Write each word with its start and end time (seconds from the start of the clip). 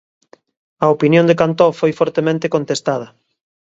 A 0.83 0.85
opinión 0.95 1.25
de 1.27 1.37
Cantó 1.41 1.67
foi 1.79 1.91
fortemente 1.99 2.51
contestada. 2.55 3.07